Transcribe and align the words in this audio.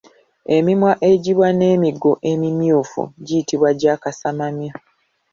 Emimwa 0.55 0.91
egiba 1.11 1.47
n’emigo 1.57 2.11
emimyufu 2.31 3.01
giyitibwa 3.25 3.69
gya 3.79 3.93
kasamamya. 4.03 4.71